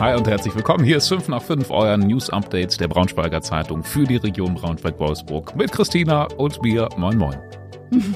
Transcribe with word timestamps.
Hi 0.00 0.14
und 0.16 0.26
herzlich 0.26 0.54
willkommen. 0.54 0.84
Hier 0.84 0.96
ist 0.98 1.08
5 1.08 1.28
nach 1.28 1.42
5, 1.42 1.70
euer 1.70 1.96
News 1.96 2.30
Update 2.30 2.80
der 2.80 2.88
Braunschweiger 2.88 3.40
Zeitung 3.42 3.82
für 3.82 4.04
die 4.04 4.16
Region 4.16 4.54
Braunschweig-Wolfsburg 4.54 5.56
mit 5.56 5.72
Christina 5.72 6.24
und 6.36 6.62
mir. 6.62 6.88
Moin, 6.96 7.18
moin. 7.18 7.36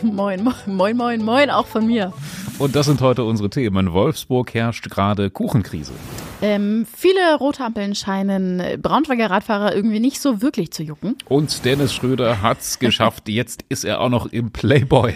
moin, 0.03 0.45
moin, 0.67 0.97
moin, 0.97 1.23
moin, 1.23 1.51
auch 1.51 1.67
von 1.67 1.87
mir. 1.87 2.13
Und 2.59 2.77
das 2.77 2.87
sind 2.87 3.01
heute 3.01 3.25
unsere 3.25 3.51
Themen. 3.51 3.87
In 3.87 3.93
Wolfsburg 3.93 4.55
herrscht 4.55 4.91
gerade 4.91 5.31
Kuchenkrise. 5.31 5.93
Ähm, 6.43 6.87
viele 6.95 7.37
rote 7.39 7.65
Ampeln 7.65 7.95
scheinen 7.95 8.81
Braunschweiger 8.81 9.31
Radfahrer 9.31 9.75
irgendwie 9.75 10.01
nicht 10.01 10.21
so 10.21 10.43
wirklich 10.43 10.71
zu 10.71 10.83
jucken. 10.83 11.17
Und 11.29 11.65
Dennis 11.65 11.95
Schröder 11.95 12.43
hat's 12.43 12.79
geschafft. 12.79 13.29
Jetzt 13.29 13.65
ist 13.69 13.85
er 13.85 14.01
auch 14.01 14.11
noch 14.11 14.27
im 14.27 14.51
Playboy. 14.51 15.15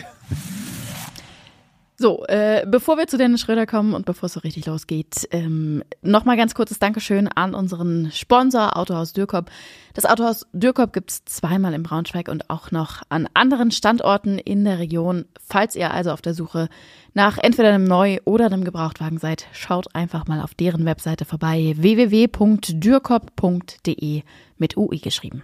So, 2.01 2.25
äh, 2.29 2.65
bevor 2.65 2.97
wir 2.97 3.09
zu 3.09 3.19
Dennis 3.19 3.41
Schröder 3.41 3.67
kommen 3.67 3.93
und 3.93 4.07
bevor 4.07 4.29
es 4.29 4.35
so 4.35 4.39
richtig 4.39 4.67
losgeht, 4.67 5.27
ähm, 5.33 5.83
nochmal 6.01 6.37
ganz 6.37 6.55
kurzes 6.55 6.79
Dankeschön 6.79 7.27
an 7.27 7.55
unseren 7.55 8.13
Sponsor 8.13 8.77
Autohaus 8.77 9.15
Dürkop. 9.15 9.51
Das 9.95 10.07
Autohaus 10.07 10.47
Dürkop 10.53 10.93
gibt's 10.93 11.25
zweimal 11.25 11.75
in 11.75 11.83
Braunschweig 11.83 12.29
und 12.29 12.51
auch 12.51 12.71
noch 12.71 13.03
an 13.09 13.29
anderen 13.35 13.73
Standorten 13.73 14.39
in 14.39 14.65
der 14.65 14.79
Region. 14.79 15.25
Falls 15.45 15.75
ihr 15.75 15.91
also 15.91 16.13
auf 16.13 16.23
der 16.23 16.35
Suche 16.35 16.69
nach 17.15 17.37
entweder 17.37 17.71
einem 17.71 17.83
Neu- 17.83 18.21
oder 18.25 18.47
einem 18.47 18.63
Gebrauchtwagen 18.63 19.19
seid, 19.19 19.49
schaut 19.51 19.93
einfach 19.97 20.29
mal 20.29 20.41
auf 20.41 20.55
deren 20.55 20.85
Webseite 20.85 21.25
vorbei 21.25 21.75
www.dürkop.de 21.77 24.23
mit 24.57 24.77
UI 24.77 25.01
geschrieben. 25.01 25.43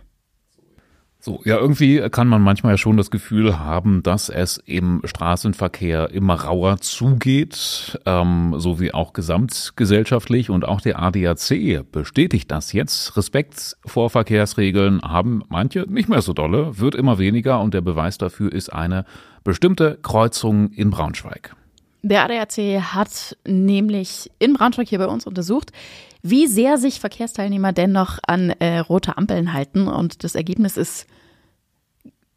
So, 1.24 1.41
ja, 1.46 1.56
irgendwie 1.56 2.06
kann 2.10 2.28
man 2.28 2.42
manchmal 2.42 2.74
ja 2.74 2.77
schon 2.77 2.98
das 2.98 3.10
Gefühl 3.10 3.59
haben, 3.59 4.02
dass 4.02 4.28
es 4.28 4.59
im 4.66 5.01
Straßenverkehr 5.05 6.10
immer 6.10 6.34
rauer 6.34 6.83
zugeht, 6.83 7.98
ähm, 8.05 8.56
so 8.59 8.78
wie 8.78 8.92
auch 8.92 9.14
gesamtgesellschaftlich 9.14 10.50
und 10.50 10.66
auch 10.66 10.83
der 10.83 11.00
ADAC 11.00 11.91
bestätigt 11.91 12.50
das 12.50 12.75
jetzt. 12.75 13.17
Respekt 13.17 13.78
vor 13.86 14.11
Verkehrsregeln 14.11 15.00
haben 15.00 15.42
manche 15.48 15.86
nicht 15.89 16.11
mehr 16.11 16.20
so 16.20 16.34
dolle, 16.34 16.78
wird 16.78 16.95
immer 16.95 17.19
weniger 17.19 17.58
und 17.62 17.72
der 17.72 17.80
Beweis 17.80 18.19
dafür 18.19 18.52
ist 18.52 18.70
eine 18.70 19.06
bestimmte 19.45 19.98
Kreuzung 20.02 20.72
in 20.72 20.91
Braunschweig. 20.91 21.56
Der 22.02 22.25
ADAC 22.25 22.83
hat 22.92 23.34
nämlich 23.47 24.30
in 24.39 24.52
Braunschweig 24.52 24.89
hier 24.89 24.98
bei 24.98 25.06
uns 25.06 25.27
untersucht, 25.27 25.72
wie 26.25 26.47
sehr 26.47 26.78
sich 26.78 27.00
Verkehrsteilnehmer 27.00 27.72
denn 27.72 27.92
noch 27.92 28.19
an 28.27 28.48
äh, 28.58 28.78
rote 28.78 29.19
Ampeln 29.19 29.53
halten. 29.53 29.89
Und 29.89 30.25
das 30.25 30.34
Ergebnis 30.34 30.78
ist 30.78 31.06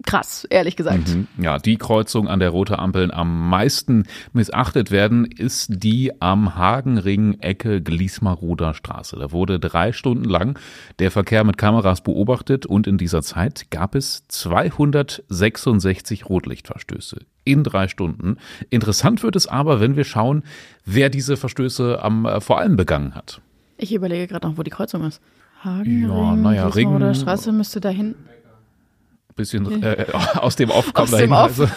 krass, 0.05 0.45
ehrlich 0.49 0.75
gesagt. 0.75 1.07
Mhm. 1.07 1.27
Ja, 1.41 1.57
die 1.57 1.77
Kreuzung, 1.77 2.27
an 2.27 2.41
der 2.41 2.49
rote 2.49 2.79
Ampeln 2.79 3.11
am 3.11 3.49
meisten 3.49 4.03
missachtet 4.33 4.91
werden, 4.91 5.23
ist 5.23 5.83
die 5.83 6.21
am 6.21 6.55
Hagenring 6.55 7.39
Ecke 7.39 7.81
Gliesmaruder 7.81 8.73
Straße. 8.73 9.15
Da 9.15 9.31
wurde 9.31 9.57
drei 9.57 9.93
Stunden 9.93 10.25
lang 10.25 10.59
der 10.99 11.09
Verkehr 11.09 11.45
mit 11.45 11.57
Kameras 11.57 12.01
beobachtet 12.01 12.65
und 12.65 12.87
in 12.87 12.97
dieser 12.97 13.21
Zeit 13.21 13.71
gab 13.71 13.95
es 13.95 14.27
266 14.27 16.27
Rotlichtverstöße 16.27 17.21
in 17.45 17.63
drei 17.63 17.87
Stunden. 17.87 18.35
Interessant 18.69 19.23
wird 19.23 19.37
es 19.37 19.47
aber, 19.47 19.79
wenn 19.79 19.95
wir 19.95 20.03
schauen, 20.03 20.43
wer 20.83 21.09
diese 21.09 21.37
Verstöße 21.37 22.03
am 22.03 22.25
äh, 22.25 22.41
vor 22.41 22.59
allem 22.59 22.75
begangen 22.75 23.15
hat. 23.15 23.39
Ich 23.77 23.93
überlege 23.93 24.27
gerade 24.27 24.47
noch, 24.47 24.57
wo 24.57 24.63
die 24.63 24.71
Kreuzung 24.71 25.05
ist. 25.05 25.21
Hagenring, 25.63 26.09
ja, 26.09 26.35
naja, 26.35 26.67
Ring. 26.67 27.13
Straße 27.13 27.51
müsste 27.51 27.79
da 27.79 27.89
hinten 27.89 28.27
bisschen 29.37 29.81
äh, 29.81 30.05
aus 30.35 30.57
dem 30.57 30.69
Off 30.69 30.93
kommt 30.93 31.13
dahin. 31.13 31.31
Also. 31.31 31.69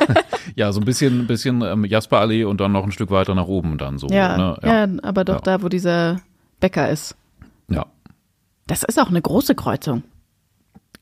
ja, 0.56 0.72
so 0.72 0.80
ein 0.80 0.84
bisschen, 0.84 1.28
bisschen 1.28 1.62
ähm, 1.62 1.84
Jasperallee 1.84 2.44
und 2.44 2.60
dann 2.60 2.72
noch 2.72 2.82
ein 2.82 2.90
Stück 2.90 3.12
weiter 3.12 3.36
nach 3.36 3.46
oben 3.46 3.78
dann 3.78 3.98
so. 3.98 4.08
Ja, 4.08 4.36
ne? 4.36 4.58
ja. 4.62 4.86
ja 4.86 4.92
aber 5.02 5.24
doch 5.24 5.36
ja. 5.36 5.40
da, 5.40 5.62
wo 5.62 5.68
dieser 5.68 6.20
Bäcker 6.58 6.90
ist. 6.90 7.14
Ja. 7.68 7.86
Das 8.66 8.82
ist 8.82 8.98
auch 8.98 9.08
eine 9.08 9.22
große 9.22 9.54
Kreuzung. 9.54 10.02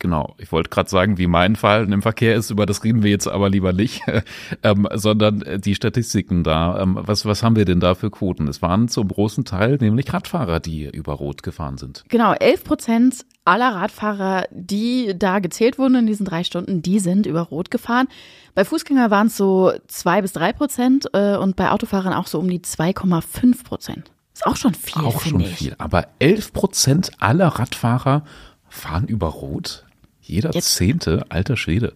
Genau, 0.01 0.35
ich 0.39 0.51
wollte 0.51 0.71
gerade 0.71 0.89
sagen, 0.89 1.19
wie 1.19 1.27
mein 1.27 1.57
Fall 1.57 1.93
im 1.93 2.01
Verkehr 2.01 2.35
ist, 2.35 2.51
über 2.51 2.65
das 2.65 2.83
reden 2.85 3.03
wir 3.03 3.11
jetzt 3.11 3.29
aber 3.29 3.51
lieber 3.51 3.75
nicht, 3.75 4.01
ähm, 4.63 4.89
sondern 4.95 5.45
die 5.63 5.75
Statistiken 5.75 6.43
da. 6.43 6.83
Ähm, 6.83 6.99
was, 6.99 7.27
was 7.27 7.43
haben 7.43 7.55
wir 7.55 7.67
denn 7.67 7.81
da 7.81 7.95
für 7.95 8.11
Quoten? 8.11 8.49
Es 8.49 8.63
waren 8.63 8.89
zum 8.89 9.09
großen 9.09 9.45
Teil 9.45 9.77
nämlich 9.79 10.13
Radfahrer, 10.13 10.59
die 10.59 10.87
über 10.87 11.13
Rot 11.13 11.43
gefahren 11.43 11.77
sind. 11.77 12.05
Genau, 12.09 12.33
11 12.33 12.65
Prozent 12.65 13.27
aller 13.45 13.75
Radfahrer, 13.75 14.47
die 14.51 15.13
da 15.19 15.39
gezählt 15.39 15.79
wurden 15.79 15.97
in 15.97 16.07
diesen 16.07 16.25
drei 16.25 16.45
Stunden, 16.45 16.81
die 16.81 16.99
sind 16.99 17.27
über 17.27 17.43
Rot 17.43 17.71
gefahren. 17.71 18.09
Bei 18.55 18.65
Fußgängern 18.65 19.11
waren 19.11 19.27
es 19.27 19.37
so 19.37 19.73
zwei 19.87 20.23
bis 20.23 20.33
drei 20.33 20.55
Prozent 20.55 21.09
äh, 21.13 21.37
und 21.37 21.57
bei 21.57 21.71
Autofahrern 21.71 22.15
auch 22.15 22.27
so 22.27 22.39
um 22.39 22.49
die 22.49 22.61
2,5 22.61 23.65
Prozent. 23.65 24.13
Ist 24.33 24.47
auch 24.47 24.57
schon 24.57 24.73
viel. 24.73 25.03
Auch 25.03 25.21
schon 25.21 25.41
ich. 25.41 25.57
viel. 25.57 25.75
Aber 25.77 26.09
11 26.21 26.55
Prozent 26.55 27.11
aller 27.19 27.49
Radfahrer 27.49 28.25
fahren 28.71 29.07
über 29.07 29.29
Rot? 29.29 29.85
Jeder 30.31 30.51
Jetzt, 30.53 30.75
zehnte, 30.75 31.25
alter 31.29 31.57
Schwede. 31.57 31.95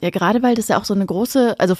Ja, 0.00 0.10
gerade 0.10 0.42
weil 0.42 0.54
das 0.54 0.68
ja 0.68 0.78
auch 0.78 0.84
so 0.84 0.94
eine 0.94 1.06
große, 1.06 1.58
also 1.58 1.76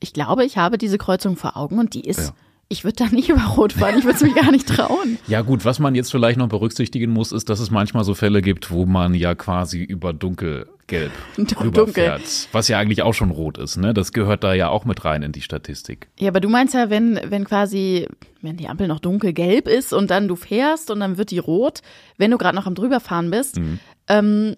ich 0.00 0.12
glaube, 0.12 0.44
ich 0.44 0.56
habe 0.56 0.78
diese 0.78 0.98
Kreuzung 0.98 1.36
vor 1.36 1.56
Augen 1.56 1.78
und 1.78 1.94
die 1.94 2.06
ist. 2.06 2.28
Ja. 2.28 2.34
Ich 2.72 2.84
würde 2.84 3.04
da 3.04 3.06
nicht 3.08 3.28
über 3.30 3.42
Rot 3.56 3.72
fahren, 3.72 3.98
ich 3.98 4.04
würde 4.04 4.16
es 4.16 4.22
mir 4.22 4.32
gar 4.32 4.52
nicht 4.52 4.68
trauen. 4.68 5.18
Ja 5.26 5.40
gut, 5.40 5.64
was 5.64 5.80
man 5.80 5.96
jetzt 5.96 6.12
vielleicht 6.12 6.38
noch 6.38 6.48
berücksichtigen 6.48 7.10
muss, 7.10 7.32
ist, 7.32 7.48
dass 7.48 7.58
es 7.58 7.72
manchmal 7.72 8.04
so 8.04 8.14
Fälle 8.14 8.42
gibt, 8.42 8.70
wo 8.70 8.86
man 8.86 9.12
ja 9.14 9.34
quasi 9.34 9.82
über 9.82 10.12
dunkelgelb 10.12 11.10
rüberfährt, 11.60 12.48
was 12.52 12.68
ja 12.68 12.78
eigentlich 12.78 13.02
auch 13.02 13.12
schon 13.12 13.32
rot 13.32 13.58
ist. 13.58 13.76
Ne? 13.76 13.92
Das 13.92 14.12
gehört 14.12 14.44
da 14.44 14.54
ja 14.54 14.68
auch 14.68 14.84
mit 14.84 15.04
rein 15.04 15.24
in 15.24 15.32
die 15.32 15.40
Statistik. 15.40 16.06
Ja, 16.20 16.28
aber 16.28 16.38
du 16.38 16.48
meinst 16.48 16.74
ja, 16.74 16.90
wenn, 16.90 17.18
wenn 17.24 17.44
quasi, 17.44 18.06
wenn 18.40 18.56
die 18.56 18.68
Ampel 18.68 18.86
noch 18.86 19.00
dunkelgelb 19.00 19.66
ist 19.66 19.92
und 19.92 20.08
dann 20.12 20.28
du 20.28 20.36
fährst 20.36 20.92
und 20.92 21.00
dann 21.00 21.18
wird 21.18 21.32
die 21.32 21.40
rot, 21.40 21.80
wenn 22.18 22.30
du 22.30 22.38
gerade 22.38 22.54
noch 22.54 22.66
am 22.66 22.76
drüberfahren 22.76 23.32
bist, 23.32 23.58
mhm. 23.58 23.80
ähm, 24.06 24.56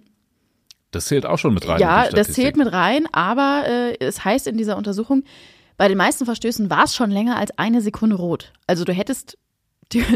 das 0.92 1.06
zählt 1.06 1.26
auch 1.26 1.38
schon 1.38 1.54
mit 1.54 1.66
rein. 1.66 1.80
Ja, 1.80 2.08
das 2.08 2.32
zählt 2.32 2.56
mit 2.56 2.70
rein, 2.72 3.06
aber 3.12 3.64
äh, 3.66 3.96
es 3.98 4.24
heißt 4.24 4.46
in 4.46 4.56
dieser 4.56 4.76
Untersuchung, 4.76 5.24
bei 5.76 5.88
den 5.88 5.98
meisten 5.98 6.24
Verstößen 6.24 6.70
war 6.70 6.84
es 6.84 6.94
schon 6.94 7.10
länger 7.10 7.36
als 7.36 7.58
eine 7.58 7.80
Sekunde 7.80 8.16
rot. 8.16 8.52
Also 8.66 8.84
du 8.84 8.92
hättest 8.92 9.36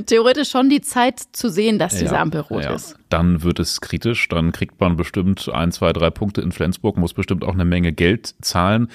theoretisch 0.06 0.50
schon 0.50 0.68
die 0.70 0.80
Zeit 0.80 1.20
zu 1.32 1.48
sehen, 1.48 1.78
dass 1.78 1.92
diese 1.92 2.14
ja, 2.14 2.20
Ampel 2.20 2.42
rot 2.42 2.64
ja. 2.64 2.74
ist. 2.74 2.96
Dann 3.08 3.42
wird 3.42 3.58
es 3.58 3.80
kritisch, 3.80 4.28
dann 4.28 4.52
kriegt 4.52 4.80
man 4.80 4.96
bestimmt 4.96 5.48
ein, 5.52 5.72
zwei, 5.72 5.92
drei 5.92 6.10
Punkte 6.10 6.40
in 6.40 6.52
Flensburg, 6.52 6.96
muss 6.96 7.14
bestimmt 7.14 7.44
auch 7.44 7.54
eine 7.54 7.64
Menge 7.64 7.92
Geld 7.92 8.34
zahlen. 8.40 8.88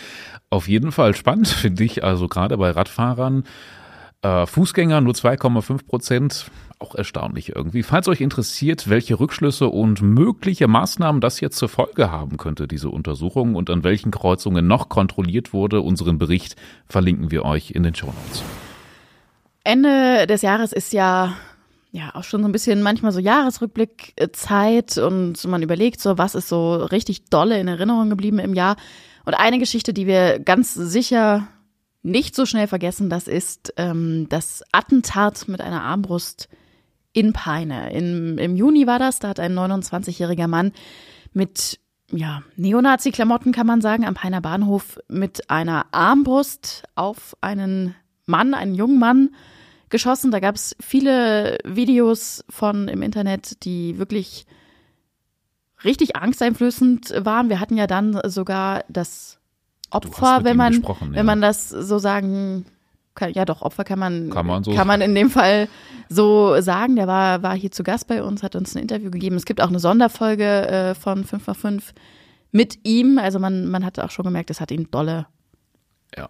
Auf 0.49 0.67
jeden 0.67 0.91
Fall 0.91 1.15
spannend, 1.15 1.47
finde 1.49 1.83
ich, 1.83 2.03
also 2.03 2.27
gerade 2.27 2.57
bei 2.57 2.71
Radfahrern. 2.71 3.43
Äh, 4.23 4.45
Fußgänger 4.45 5.01
nur 5.01 5.13
2,5 5.13 5.85
Prozent, 5.87 6.51
auch 6.77 6.93
erstaunlich 6.93 7.55
irgendwie. 7.55 7.81
Falls 7.81 8.07
euch 8.07 8.21
interessiert, 8.21 8.87
welche 8.87 9.19
Rückschlüsse 9.19 9.67
und 9.67 10.01
mögliche 10.03 10.67
Maßnahmen 10.67 11.21
das 11.21 11.39
jetzt 11.39 11.57
zur 11.57 11.69
Folge 11.69 12.11
haben 12.11 12.37
könnte, 12.37 12.67
diese 12.67 12.89
Untersuchung 12.89 13.55
und 13.55 13.71
an 13.71 13.83
welchen 13.83 14.11
Kreuzungen 14.11 14.67
noch 14.67 14.89
kontrolliert 14.89 15.53
wurde, 15.53 15.81
unseren 15.81 16.19
Bericht 16.19 16.55
verlinken 16.87 17.31
wir 17.31 17.45
euch 17.45 17.71
in 17.71 17.81
den 17.81 17.95
Show 17.95 18.07
Notes. 18.07 18.43
Ende 19.63 20.27
des 20.27 20.43
Jahres 20.43 20.71
ist 20.71 20.93
ja 20.93 21.35
ja 21.91 22.11
auch 22.13 22.23
schon 22.23 22.41
so 22.41 22.47
ein 22.47 22.53
bisschen 22.53 22.81
manchmal 22.81 23.11
so 23.11 23.19
Jahresrückblickzeit 23.19 24.97
und 24.97 25.43
man 25.45 25.61
überlegt 25.61 25.99
so, 25.99 26.17
was 26.17 26.35
ist 26.35 26.47
so 26.47 26.75
richtig 26.75 27.25
dolle 27.25 27.59
in 27.59 27.67
Erinnerung 27.67 28.09
geblieben 28.09 28.39
im 28.39 28.53
Jahr. 28.53 28.77
Und 29.25 29.33
eine 29.33 29.59
Geschichte, 29.59 29.93
die 29.93 30.07
wir 30.07 30.39
ganz 30.39 30.73
sicher 30.73 31.47
nicht 32.03 32.35
so 32.35 32.45
schnell 32.45 32.67
vergessen, 32.67 33.09
das 33.09 33.27
ist 33.27 33.73
ähm, 33.77 34.27
das 34.29 34.63
Attentat 34.71 35.47
mit 35.47 35.61
einer 35.61 35.83
Armbrust 35.83 36.49
in 37.13 37.33
Peine. 37.33 37.91
In, 37.93 38.37
Im 38.37 38.55
Juni 38.55 38.87
war 38.87 38.99
das, 38.99 39.19
da 39.19 39.29
hat 39.29 39.39
ein 39.39 39.53
29-jähriger 39.53 40.47
Mann 40.47 40.71
mit 41.33 41.79
ja, 42.11 42.43
Neonazi-Klamotten, 42.57 43.51
kann 43.51 43.67
man 43.67 43.81
sagen, 43.81 44.05
am 44.05 44.15
Peiner 44.15 44.41
Bahnhof 44.41 44.99
mit 45.07 45.49
einer 45.49 45.85
Armbrust 45.91 46.83
auf 46.95 47.37
einen 47.41 47.95
Mann, 48.25 48.53
einen 48.53 48.75
jungen 48.75 48.99
Mann 48.99 49.29
geschossen. 49.89 50.31
Da 50.31 50.39
gab 50.39 50.55
es 50.55 50.75
viele 50.79 51.57
Videos 51.63 52.43
von 52.49 52.87
im 52.87 53.01
Internet, 53.01 53.63
die 53.63 53.97
wirklich 53.97 54.45
richtig 55.83 56.15
angsteinflößend 56.15 57.13
waren. 57.25 57.49
Wir 57.49 57.59
hatten 57.59 57.77
ja 57.77 57.87
dann 57.87 58.19
sogar 58.25 58.83
das 58.89 59.40
Opfer, 59.91 60.43
wenn 60.43 60.57
man, 60.57 60.73
ja. 60.81 60.95
wenn 61.01 61.25
man 61.25 61.41
das 61.41 61.69
so 61.69 61.99
sagen 61.99 62.65
kann, 63.15 63.31
ja 63.33 63.45
doch, 63.45 63.61
Opfer 63.61 63.83
kann 63.83 63.99
man, 63.99 64.29
kann 64.29 64.45
man, 64.45 64.63
so 64.63 64.73
kann 64.73 64.87
man 64.87 65.01
in 65.01 65.13
dem 65.13 65.29
Fall 65.29 65.67
so 66.09 66.59
sagen. 66.61 66.95
Der 66.95 67.07
war, 67.07 67.43
war 67.43 67.55
hier 67.55 67.71
zu 67.71 67.83
Gast 67.83 68.07
bei 68.07 68.23
uns, 68.23 68.43
hat 68.43 68.55
uns 68.55 68.75
ein 68.75 68.81
Interview 68.81 69.11
gegeben. 69.11 69.35
Es 69.35 69.45
gibt 69.45 69.61
auch 69.61 69.69
eine 69.69 69.79
Sonderfolge 69.79 70.67
äh, 70.67 70.95
von 70.95 71.23
5 71.23 71.47
x 71.47 71.57
5 71.57 71.93
mit 72.51 72.79
ihm. 72.83 73.17
Also 73.17 73.39
man, 73.39 73.67
man 73.67 73.85
hatte 73.85 74.03
auch 74.03 74.11
schon 74.11 74.25
gemerkt, 74.25 74.49
es 74.49 74.61
hat 74.61 74.71
ihn 74.71 74.87
dolle. 74.91 75.27
Ja. 76.17 76.29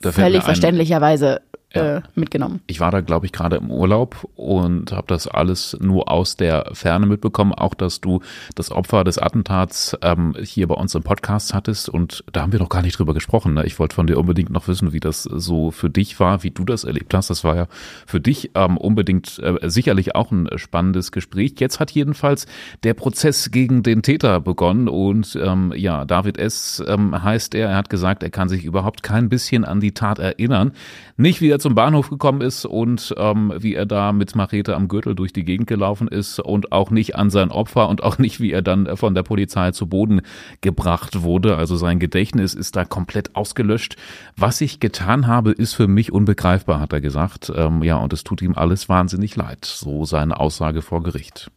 Völlig 0.00 0.42
verständlicherweise 0.42 1.42
ja. 1.74 1.98
äh, 1.98 2.02
mitgenommen. 2.14 2.60
Ich 2.66 2.80
war 2.80 2.90
da, 2.90 3.00
glaube 3.00 3.26
ich, 3.26 3.32
gerade 3.32 3.56
im 3.56 3.70
Urlaub 3.70 4.28
und 4.36 4.92
habe 4.92 5.06
das 5.06 5.26
alles 5.26 5.76
nur 5.80 6.10
aus 6.10 6.36
der 6.36 6.70
Ferne 6.72 7.06
mitbekommen. 7.06 7.52
Auch, 7.52 7.74
dass 7.74 8.00
du 8.00 8.20
das 8.54 8.70
Opfer 8.70 9.04
des 9.04 9.18
Attentats 9.18 9.96
ähm, 10.02 10.34
hier 10.42 10.68
bei 10.68 10.74
uns 10.74 10.94
im 10.94 11.02
Podcast 11.02 11.54
hattest 11.54 11.88
und 11.88 12.24
da 12.32 12.42
haben 12.42 12.52
wir 12.52 12.60
noch 12.60 12.68
gar 12.68 12.82
nicht 12.82 12.98
drüber 12.98 13.14
gesprochen. 13.14 13.54
Ne? 13.54 13.64
Ich 13.66 13.78
wollte 13.78 13.94
von 13.94 14.06
dir 14.06 14.18
unbedingt 14.18 14.50
noch 14.50 14.68
wissen, 14.68 14.92
wie 14.92 15.00
das 15.00 15.22
so 15.22 15.70
für 15.70 15.90
dich 15.90 16.18
war, 16.20 16.42
wie 16.42 16.50
du 16.50 16.64
das 16.64 16.84
erlebt 16.84 17.14
hast. 17.14 17.30
Das 17.30 17.44
war 17.44 17.56
ja 17.56 17.66
für 18.06 18.20
dich 18.20 18.50
ähm, 18.54 18.76
unbedingt 18.76 19.38
äh, 19.38 19.68
sicherlich 19.68 20.14
auch 20.14 20.30
ein 20.30 20.48
spannendes 20.56 21.12
Gespräch. 21.12 21.54
Jetzt 21.58 21.80
hat 21.80 21.90
jedenfalls 21.90 22.46
der 22.82 22.94
Prozess 22.94 23.50
gegen 23.50 23.82
den 23.82 24.02
Täter 24.02 24.40
begonnen 24.40 24.88
und 24.88 25.38
ähm, 25.40 25.72
ja, 25.76 26.04
David 26.04 26.38
S. 26.38 26.82
Ähm, 26.86 27.22
heißt 27.22 27.54
er. 27.54 27.70
Er 27.70 27.76
hat 27.76 27.90
gesagt, 27.90 28.22
er 28.22 28.30
kann 28.30 28.48
sich 28.48 28.64
überhaupt 28.64 29.02
kein 29.02 29.28
bisschen 29.28 29.64
an 29.64 29.80
die 29.80 29.92
Tat 29.92 30.18
erinnern. 30.18 30.72
Nicht 31.16 31.40
wie 31.40 31.50
er 31.50 31.58
zum 31.62 31.74
Bahnhof 31.74 32.10
gekommen 32.10 32.40
ist 32.40 32.64
und 32.64 33.14
ähm, 33.16 33.52
wie 33.56 33.74
er 33.74 33.86
da 33.86 34.12
mit 34.12 34.34
Machete 34.34 34.76
am 34.76 34.88
Gürtel 34.88 35.14
durch 35.14 35.32
die 35.32 35.44
Gegend 35.44 35.66
gelaufen 35.66 36.08
ist 36.08 36.38
und 36.40 36.72
auch 36.72 36.90
nicht 36.90 37.16
an 37.16 37.30
sein 37.30 37.50
Opfer 37.50 37.88
und 37.88 38.02
auch 38.02 38.18
nicht, 38.18 38.40
wie 38.40 38.52
er 38.52 38.62
dann 38.62 38.96
von 38.96 39.14
der 39.14 39.22
Polizei 39.22 39.70
zu 39.70 39.86
Boden 39.86 40.22
gebracht 40.60 41.22
wurde. 41.22 41.56
Also 41.56 41.76
sein 41.76 41.98
Gedächtnis 41.98 42.54
ist 42.54 42.76
da 42.76 42.84
komplett 42.84 43.34
ausgelöscht. 43.34 43.96
Was 44.36 44.60
ich 44.60 44.80
getan 44.80 45.26
habe, 45.26 45.52
ist 45.52 45.74
für 45.74 45.88
mich 45.88 46.12
unbegreifbar, 46.12 46.80
hat 46.80 46.92
er 46.92 47.00
gesagt. 47.00 47.52
Ähm, 47.54 47.82
ja, 47.82 47.96
und 47.96 48.12
es 48.12 48.24
tut 48.24 48.42
ihm 48.42 48.54
alles 48.54 48.88
wahnsinnig 48.88 49.36
leid. 49.36 49.64
So 49.64 50.04
seine 50.04 50.38
Aussage 50.38 50.82
vor 50.82 51.02
Gericht. 51.02 51.50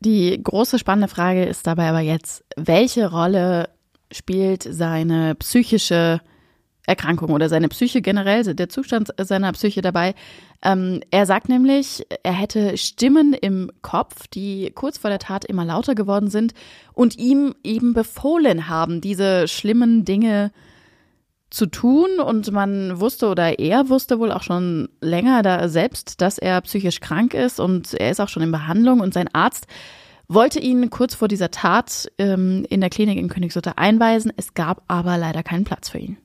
Die 0.00 0.42
große 0.42 0.80
spannende 0.80 1.08
Frage 1.08 1.44
ist 1.44 1.66
dabei 1.66 1.88
aber 1.88 2.00
jetzt, 2.00 2.44
welche 2.56 3.08
Rolle 3.08 3.68
spielt 4.10 4.62
seine 4.62 5.34
psychische 5.36 6.20
Erkrankung 6.86 7.30
oder 7.30 7.48
seine 7.48 7.68
Psyche 7.68 8.02
generell, 8.02 8.42
der 8.54 8.68
Zustand 8.68 9.14
seiner 9.18 9.52
Psyche 9.52 9.82
dabei. 9.82 10.14
Ähm, 10.62 11.00
er 11.10 11.26
sagt 11.26 11.48
nämlich, 11.48 12.04
er 12.22 12.32
hätte 12.32 12.76
Stimmen 12.76 13.34
im 13.34 13.70
Kopf, 13.82 14.26
die 14.26 14.72
kurz 14.74 14.98
vor 14.98 15.10
der 15.10 15.20
Tat 15.20 15.44
immer 15.44 15.64
lauter 15.64 15.94
geworden 15.94 16.28
sind 16.28 16.54
und 16.92 17.16
ihm 17.18 17.54
eben 17.62 17.94
befohlen 17.94 18.68
haben, 18.68 19.00
diese 19.00 19.46
schlimmen 19.46 20.04
Dinge 20.04 20.50
zu 21.50 21.66
tun. 21.66 22.18
Und 22.18 22.50
man 22.50 22.98
wusste 22.98 23.28
oder 23.28 23.60
er 23.60 23.88
wusste 23.88 24.18
wohl 24.18 24.32
auch 24.32 24.42
schon 24.42 24.88
länger 25.00 25.42
da 25.42 25.68
selbst, 25.68 26.20
dass 26.20 26.38
er 26.38 26.60
psychisch 26.62 27.00
krank 27.00 27.34
ist 27.34 27.60
und 27.60 27.94
er 27.94 28.10
ist 28.10 28.20
auch 28.20 28.28
schon 28.28 28.42
in 28.42 28.52
Behandlung 28.52 29.00
und 29.00 29.14
sein 29.14 29.32
Arzt 29.32 29.66
wollte 30.28 30.60
ihn 30.60 30.88
kurz 30.88 31.14
vor 31.14 31.28
dieser 31.28 31.50
Tat 31.50 32.10
ähm, 32.18 32.64
in 32.70 32.80
der 32.80 32.90
Klinik 32.90 33.18
in 33.18 33.28
Königslutter 33.28 33.78
einweisen. 33.78 34.32
Es 34.36 34.54
gab 34.54 34.82
aber 34.88 35.18
leider 35.18 35.42
keinen 35.42 35.64
Platz 35.64 35.90
für 35.90 35.98
ihn. 35.98 36.16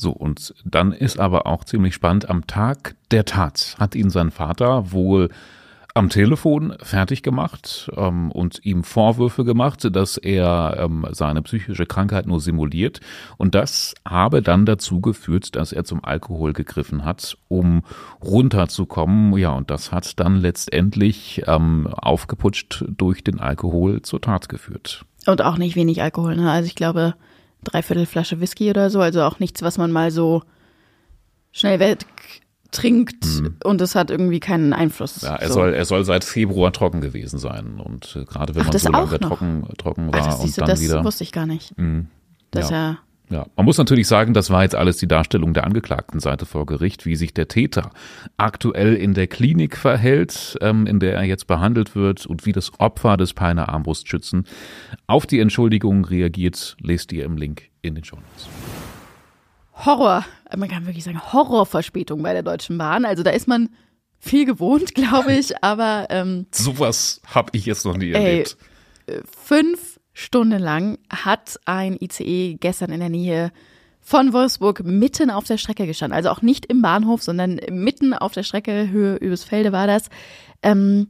So, 0.00 0.12
und 0.12 0.54
dann 0.64 0.92
ist 0.92 1.20
aber 1.20 1.46
auch 1.46 1.64
ziemlich 1.64 1.94
spannend, 1.94 2.30
am 2.30 2.46
Tag 2.46 2.94
der 3.10 3.26
Tat 3.26 3.76
hat 3.78 3.94
ihn 3.94 4.08
sein 4.08 4.30
Vater 4.30 4.92
wohl 4.92 5.28
am 5.92 6.08
Telefon 6.08 6.74
fertig 6.80 7.22
gemacht 7.22 7.90
ähm, 7.96 8.30
und 8.30 8.64
ihm 8.64 8.84
Vorwürfe 8.84 9.44
gemacht, 9.44 9.88
dass 9.94 10.16
er 10.16 10.76
ähm, 10.78 11.06
seine 11.10 11.42
psychische 11.42 11.84
Krankheit 11.84 12.26
nur 12.26 12.40
simuliert. 12.40 13.00
Und 13.36 13.54
das 13.54 13.94
habe 14.08 14.40
dann 14.40 14.64
dazu 14.64 15.00
geführt, 15.00 15.56
dass 15.56 15.72
er 15.72 15.84
zum 15.84 16.02
Alkohol 16.02 16.52
gegriffen 16.52 17.04
hat, 17.04 17.36
um 17.48 17.82
runterzukommen. 18.22 19.36
Ja, 19.36 19.50
und 19.50 19.70
das 19.70 19.92
hat 19.92 20.18
dann 20.20 20.36
letztendlich 20.36 21.42
ähm, 21.46 21.88
aufgeputscht 21.88 22.84
durch 22.88 23.22
den 23.24 23.40
Alkohol 23.40 24.00
zur 24.00 24.20
Tat 24.20 24.48
geführt. 24.48 25.04
Und 25.26 25.42
auch 25.42 25.58
nicht 25.58 25.76
wenig 25.76 26.00
Alkohol. 26.02 26.36
Ne? 26.36 26.50
Also 26.50 26.66
ich 26.66 26.74
glaube, 26.74 27.14
dreiviertel 27.64 28.06
Flasche 28.06 28.40
Whisky 28.40 28.70
oder 28.70 28.90
so. 28.90 29.00
Also 29.00 29.22
auch 29.22 29.38
nichts, 29.38 29.62
was 29.62 29.78
man 29.78 29.92
mal 29.92 30.10
so 30.10 30.42
schnell 31.52 31.80
weg 31.80 32.06
trinkt 32.70 33.24
mhm. 33.24 33.56
und 33.64 33.80
es 33.80 33.94
hat 33.94 34.10
irgendwie 34.10 34.40
keinen 34.40 34.72
Einfluss. 34.72 35.22
Ja, 35.22 35.36
er 35.36 35.48
so. 35.48 35.54
soll 35.54 35.74
er 35.74 35.84
soll 35.84 36.04
seit 36.04 36.24
Februar 36.24 36.72
trocken 36.72 37.00
gewesen 37.00 37.38
sein 37.38 37.80
und 37.80 38.16
äh, 38.16 38.24
gerade 38.24 38.54
wenn 38.54 38.62
Ach, 38.62 38.68
man 38.68 38.78
so 38.78 38.88
lange 38.90 39.18
trocken 39.18 39.68
trocken 39.76 40.12
war 40.12 40.20
Ach, 40.20 40.38
und 40.38 40.56
dann 40.56 40.68
das 40.68 40.80
wieder. 40.80 40.96
Das 40.96 41.04
wusste 41.04 41.24
ich 41.24 41.32
gar 41.32 41.46
nicht. 41.46 41.76
Mhm. 41.76 42.06
Das 42.52 42.70
ja. 42.70 42.98
Ja, 43.30 43.46
man 43.54 43.64
muss 43.64 43.78
natürlich 43.78 44.08
sagen, 44.08 44.34
das 44.34 44.50
war 44.50 44.64
jetzt 44.64 44.74
alles 44.74 44.96
die 44.96 45.06
Darstellung 45.06 45.54
der 45.54 45.64
Angeklagtenseite 45.64 46.46
vor 46.46 46.66
Gericht, 46.66 47.06
wie 47.06 47.14
sich 47.14 47.32
der 47.32 47.46
Täter 47.46 47.90
aktuell 48.36 48.94
in 48.96 49.14
der 49.14 49.28
Klinik 49.28 49.76
verhält, 49.76 50.58
ähm, 50.60 50.84
in 50.86 50.98
der 50.98 51.14
er 51.14 51.22
jetzt 51.22 51.46
behandelt 51.46 51.94
wird 51.94 52.26
und 52.26 52.44
wie 52.44 52.50
das 52.50 52.72
Opfer 52.80 53.16
des 53.16 53.32
Peiner 53.32 53.68
Armbrustschützen 53.68 54.46
auf 55.06 55.26
die 55.26 55.38
Entschuldigung 55.38 56.04
reagiert, 56.04 56.76
lest 56.80 57.12
ihr 57.12 57.24
im 57.24 57.36
Link 57.36 57.70
in 57.82 57.94
den 57.94 58.02
Show 58.02 58.16
Notes. 58.16 58.48
Horror, 59.74 60.24
man 60.56 60.68
kann 60.68 60.86
wirklich 60.86 61.04
sagen, 61.04 61.20
Horrorverspätung 61.32 62.22
bei 62.22 62.32
der 62.32 62.42
Deutschen 62.42 62.78
Bahn. 62.78 63.04
Also 63.04 63.22
da 63.22 63.30
ist 63.30 63.46
man 63.46 63.70
viel 64.18 64.44
gewohnt, 64.44 64.94
glaube 64.96 65.32
ich, 65.34 65.52
aber 65.62 66.08
ähm, 66.10 66.46
sowas 66.50 67.22
habe 67.32 67.50
ich 67.52 67.64
jetzt 67.64 67.84
noch 67.86 67.96
nie 67.96 68.10
erlebt. 68.10 68.56
Ey, 69.06 69.20
fünf 69.24 69.89
Stunden 70.20 70.60
lang 70.60 70.98
hat 71.08 71.58
ein 71.64 71.96
ICE 71.98 72.58
gestern 72.60 72.92
in 72.92 73.00
der 73.00 73.08
Nähe 73.08 73.52
von 74.00 74.34
Wolfsburg 74.34 74.84
mitten 74.84 75.30
auf 75.30 75.44
der 75.44 75.56
Strecke 75.56 75.86
gestanden. 75.86 76.14
Also 76.14 76.28
auch 76.28 76.42
nicht 76.42 76.66
im 76.66 76.82
Bahnhof, 76.82 77.22
sondern 77.22 77.58
mitten 77.70 78.12
auf 78.12 78.32
der 78.32 78.42
Strecke, 78.42 78.90
Höhe 78.90 79.16
Übersfelde 79.16 79.72
war 79.72 79.86
das. 79.86 80.10
Ähm, 80.62 81.08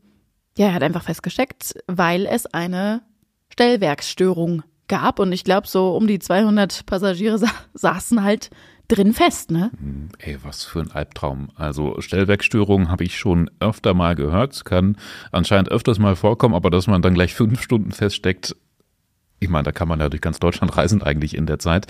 ja, 0.57 0.67
er 0.67 0.75
hat 0.75 0.85
einfach 0.85 1.03
festgesteckt, 1.03 1.75
weil 1.89 2.25
es 2.25 2.47
eine 2.47 3.03
Stellwerksstörung 3.49 4.63
gab. 4.87 5.19
Und 5.19 5.33
ich 5.33 5.43
glaube, 5.43 5.67
so 5.67 5.97
um 5.97 6.07
die 6.07 6.21
200 6.21 6.87
Passagiere 6.87 7.39
sa 7.39 7.49
saßen 7.75 8.23
halt 8.23 8.51
drin 8.87 9.13
fest, 9.13 9.51
ne? 9.51 9.73
Hm, 9.81 10.11
ey, 10.19 10.39
was 10.43 10.65
für 10.65 10.81
ein 10.81 10.93
Albtraum. 10.93 11.51
Also 11.57 12.01
Stellwerkstörungen 12.01 12.89
habe 12.89 13.03
ich 13.03 13.19
schon 13.19 13.51
öfter 13.59 13.93
mal 13.93 14.15
gehört, 14.15 14.65
kann 14.65 14.97
anscheinend 15.33 15.69
öfters 15.71 15.99
mal 15.99 16.15
vorkommen, 16.15 16.55
aber 16.55 16.71
dass 16.71 16.87
man 16.87 17.03
dann 17.03 17.15
gleich 17.15 17.35
fünf 17.35 17.61
Stunden 17.61 17.91
feststeckt, 17.93 18.57
ich 19.41 19.49
meine, 19.49 19.65
da 19.65 19.73
kann 19.73 19.89
man 19.89 19.99
ja 19.99 20.09
durch 20.09 20.21
ganz 20.21 20.39
Deutschland 20.39 20.77
reisen 20.77 21.03
eigentlich 21.03 21.35
in 21.37 21.47
der 21.47 21.59
Zeit. 21.59 21.87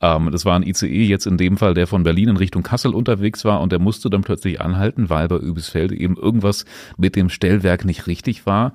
Ähm, 0.00 0.30
das 0.30 0.44
war 0.44 0.56
ein 0.56 0.62
ICE 0.62 1.04
jetzt 1.04 1.26
in 1.26 1.36
dem 1.36 1.56
Fall, 1.56 1.74
der 1.74 1.86
von 1.86 2.04
Berlin 2.04 2.30
in 2.30 2.36
Richtung 2.36 2.62
Kassel 2.62 2.94
unterwegs 2.94 3.44
war 3.44 3.60
und 3.60 3.72
der 3.72 3.80
musste 3.80 4.08
dann 4.08 4.22
plötzlich 4.22 4.60
anhalten, 4.60 5.10
weil 5.10 5.28
bei 5.28 5.36
Übisfelde 5.36 5.96
eben 5.96 6.16
irgendwas 6.16 6.64
mit 6.96 7.16
dem 7.16 7.28
Stellwerk 7.28 7.84
nicht 7.84 8.06
richtig 8.06 8.46
war. 8.46 8.72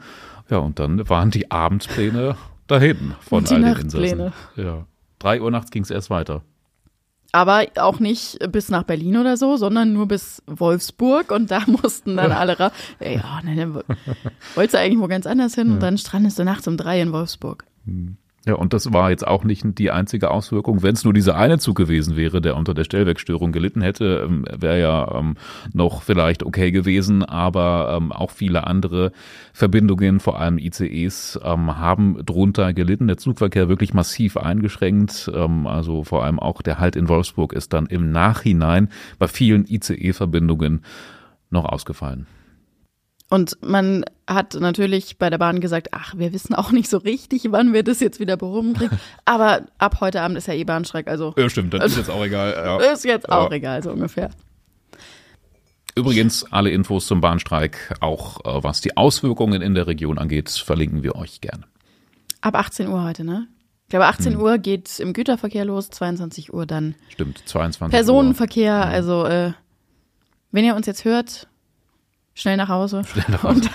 Ja, 0.50 0.58
und 0.58 0.80
dann 0.80 1.10
waren 1.10 1.32
die 1.32 1.50
Abendpläne 1.50 2.36
dahin 2.68 3.14
von 3.22 3.46
die 3.46 3.56
all 3.56 3.62
den 3.62 3.78
Insassen. 3.78 4.34
Ja. 4.56 4.86
Drei 5.20 5.42
Uhr 5.42 5.50
nachts 5.50 5.72
ging 5.72 5.84
es 5.84 5.90
erst 5.90 6.10
weiter. 6.10 6.44
Aber 7.34 7.66
auch 7.76 8.00
nicht 8.00 8.40
bis 8.52 8.70
nach 8.70 8.84
Berlin 8.84 9.18
oder 9.18 9.36
so, 9.36 9.58
sondern 9.58 9.94
nur 9.94 10.08
bis 10.08 10.42
Wolfsburg 10.48 11.32
und 11.32 11.52
da 11.52 11.62
mussten 11.68 12.18
dann 12.18 12.32
alle 12.32 12.58
raus. 12.58 12.72
Ja, 13.00 13.42
ne, 13.44 13.56
ne, 13.56 13.84
wolltest 14.56 14.74
du 14.74 14.80
eigentlich 14.80 15.00
wo 15.00 15.08
ganz 15.08 15.28
anders 15.28 15.56
hin 15.56 15.68
ja. 15.68 15.74
und 15.74 15.84
dann 15.84 15.98
strandest 15.98 16.40
du 16.40 16.44
nachts 16.44 16.68
um 16.68 16.78
drei 16.78 17.02
in 17.02 17.12
Wolfsburg. 17.12 17.66
Ja, 18.48 18.54
und 18.54 18.72
das 18.72 18.94
war 18.94 19.10
jetzt 19.10 19.28
auch 19.28 19.44
nicht 19.44 19.78
die 19.78 19.92
einzige 19.92 20.32
Auswirkung. 20.32 20.82
Wenn 20.82 20.94
es 20.94 21.04
nur 21.04 21.14
dieser 21.14 21.36
eine 21.36 21.60
Zug 21.60 21.76
gewesen 21.76 22.16
wäre, 22.16 22.40
der 22.40 22.56
unter 22.56 22.74
der 22.74 22.86
Stellwerkstörung 22.86 23.52
gelitten 23.52 23.82
hätte, 23.82 24.26
ähm, 24.26 24.46
wäre 24.58 24.80
ja 24.80 25.20
ähm, 25.20 25.36
noch 25.74 26.02
vielleicht 26.02 26.44
okay 26.44 26.72
gewesen. 26.72 27.26
Aber 27.26 27.98
ähm, 27.98 28.14
auch 28.14 28.32
viele 28.32 28.66
andere 28.66 29.12
Verbindungen, 29.52 30.22
vor 30.22 30.40
allem 30.40 30.60
ICEs, 30.60 31.38
ähm, 31.44 31.78
haben 31.78 32.26
drunter 32.26 32.72
gelitten. 32.72 33.08
Der 33.08 33.18
Zugverkehr 33.18 33.68
wirklich 33.68 33.94
massiv 33.94 34.38
eingeschränkt. 34.38 35.30
Ähm, 35.36 35.68
also 35.68 36.06
vor 36.06 36.24
allem 36.24 36.40
auch 36.40 36.62
der 36.62 36.80
Halt 36.80 36.96
in 36.96 37.10
Wolfsburg 37.10 37.52
ist 37.52 37.74
dann 37.74 37.88
im 37.88 38.14
Nachhinein 38.14 38.88
bei 39.20 39.28
vielen 39.28 39.66
ICE-Verbindungen 39.68 40.84
noch 41.50 41.66
ausgefallen. 41.66 42.28
Und 43.30 43.58
man 43.62 44.06
hat 44.26 44.54
natürlich 44.54 45.18
bei 45.18 45.30
der 45.30 45.38
Bahn 45.38 45.60
gesagt, 45.60 45.90
ach, 45.92 46.14
wir 46.18 46.32
wissen 46.32 46.56
auch 46.56 46.72
nicht 46.72 46.90
so 46.90 46.98
richtig, 46.98 47.52
wann 47.52 47.74
wir 47.74 47.84
das 47.84 48.00
jetzt 48.00 48.20
wieder 48.20 48.38
behoben 48.38 48.74
kriegen. 48.74 48.98
Aber 49.26 49.64
ab 49.78 50.00
heute 50.00 50.22
Abend 50.22 50.38
ist 50.38 50.48
ja 50.48 50.54
eh 50.54 50.64
Bahnstreik, 50.64 51.08
also. 51.08 51.34
Ja, 51.38 51.50
stimmt, 51.50 51.74
dann 51.74 51.82
ist 51.82 51.98
jetzt 51.98 52.10
auch 52.10 52.24
egal. 52.24 52.54
Ja. 52.54 52.78
Ist 52.94 53.04
jetzt 53.04 53.30
auch 53.30 53.50
ja. 53.50 53.58
egal, 53.58 53.84
so 53.84 53.92
ungefähr. 53.92 54.30
Übrigens, 55.96 56.46
alle 56.52 56.70
Infos 56.70 57.08
zum 57.08 57.22
Bahnstreik, 57.22 57.96
auch 58.02 58.40
äh, 58.46 58.64
was 58.64 58.82
die 58.82 58.96
Auswirkungen 58.96 59.62
in 59.62 59.74
der 59.74 59.88
Region 59.88 60.18
angeht, 60.18 60.50
verlinken 60.50 61.04
wir 61.04 61.16
euch 61.16 61.42
gerne. 61.42 61.64
Ab 62.42 62.56
18 62.56 62.88
Uhr 62.88 63.04
heute, 63.04 63.24
ne? 63.24 63.48
Ich 63.88 63.90
glaube, 63.90 64.06
18 64.06 64.34
hm. 64.34 64.42
Uhr 64.42 64.58
geht 64.58 65.00
im 65.00 65.14
Güterverkehr 65.14 65.66
los, 65.66 65.90
22 65.90 66.54
Uhr 66.54 66.66
dann. 66.66 66.96
Stimmt, 67.10 67.42
22 67.46 67.92
Personenverkehr, 67.92 68.74
Uhr. 68.74 68.86
also 68.86 69.26
äh, 69.26 69.54
wenn 70.52 70.66
ihr 70.66 70.76
uns 70.76 70.86
jetzt 70.86 71.04
hört, 71.04 71.48
schnell 72.38 72.56
nach 72.56 72.70
Hause. 72.70 73.04
Schnell 73.04 73.26
nach 73.30 73.44
Hause. 73.44 73.62
Und 73.62 73.72